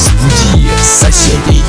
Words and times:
Разбуди 0.00 0.70
соседей. 0.82 1.62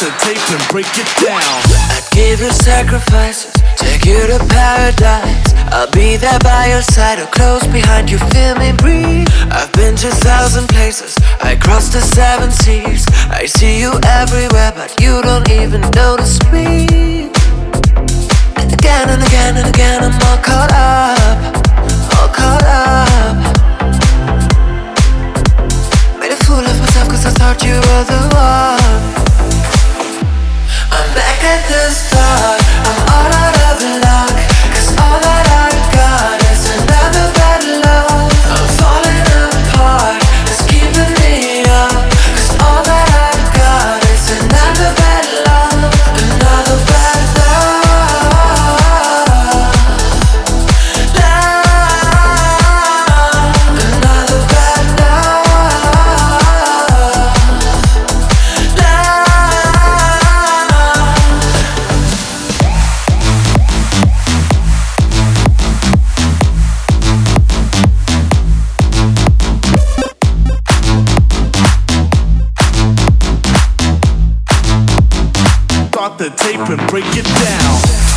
The 0.00 0.10
tape 0.24 0.48
and 0.56 0.68
break 0.72 0.88
it 0.96 1.10
down. 1.20 1.44
I'd 1.92 2.08
give 2.12 2.40
you 2.40 2.50
sacrifices, 2.64 3.52
take 3.76 4.06
you 4.06 4.16
to 4.32 4.38
paradise. 4.48 5.52
I'll 5.76 5.90
be 5.90 6.16
there 6.16 6.38
by 6.40 6.68
your 6.72 6.80
side 6.80 7.18
or 7.18 7.26
close 7.26 7.66
behind 7.66 8.10
you, 8.10 8.16
feel 8.32 8.56
me 8.56 8.72
breathe. 8.80 9.28
I've 9.52 9.70
been 9.72 9.96
to 9.96 10.08
thousand 10.24 10.68
places, 10.70 11.18
I 11.42 11.54
crossed 11.56 11.92
the 11.92 12.00
seven 12.00 12.50
seas. 12.50 13.04
I 13.28 13.44
see 13.44 13.78
you 13.78 13.92
everywhere, 14.06 14.72
but 14.74 14.98
you 15.02 15.20
don't 15.20 15.50
even 15.50 15.82
notice 15.92 16.40
me. 16.48 17.28
And 18.56 18.72
again 18.72 19.06
and 19.12 19.20
again 19.20 19.58
and 19.60 19.68
again, 19.68 20.00
I'm 20.02 20.16
all 20.32 20.40
caught 20.40 20.72
up, 20.72 21.52
all 22.16 22.30
caught 22.32 22.64
up. 22.64 23.36
Made 26.18 26.32
a 26.32 26.40
fool 26.48 26.64
of 26.64 26.76
myself 26.80 27.08
cause 27.10 27.26
I 27.26 27.32
thought 27.36 27.62
you 27.62 27.76
were 27.76 28.04
the 28.08 28.20
one. 28.32 29.19
At 31.52 31.66
the 31.66 31.90
start. 31.90 32.59
Start 76.00 76.16
the 76.16 76.30
tape 76.30 76.66
and 76.70 76.88
break 76.88 77.04
it 77.08 77.26
down. 77.26 78.09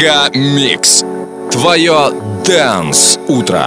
Мега. 0.00 0.30
Твое 1.50 2.10
Дэнс 2.46 3.18
Утро. 3.28 3.66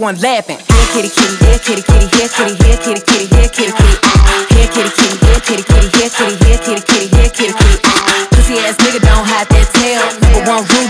One 0.00 0.16
laughing. 0.22 0.56
Yeah, 0.58 0.86
kitty, 0.92 1.10
kitty, 1.12 1.36
yeah, 1.44 1.58
kitty, 1.60 1.82
kitty, 1.82 2.08
yeah, 2.16 2.28
kitty, 2.32 2.56
yeah, 2.64 2.76
kitty, 2.80 3.00
kitty, 3.04 3.26
yeah, 3.36 3.48
kitty, 3.52 3.70
kitty. 3.70 3.94
Uh-huh. 4.00 4.46
Yeah, 4.56 4.66
kitty, 4.72 4.90
kitty, 4.96 5.16
yeah, 5.22 5.38
kitty, 5.38 5.62
kitty, 5.62 5.88
yeah, 6.00 6.08
kitty, 6.08 6.34
yeah, 6.40 6.58
kitty, 6.58 6.82
kitty, 6.82 7.06
yeah, 7.14 7.28
kitty, 7.28 7.52
kitty. 7.52 7.78
Uh-huh. 7.84 8.26
Pussy 8.32 8.54
ass 8.64 8.76
nigga 8.82 9.00
don't 9.04 9.26
hide 9.28 9.46
that 9.52 9.66
tail. 9.76 10.02
Number 10.24 10.42
one 10.50 10.64
rule, 10.66 10.89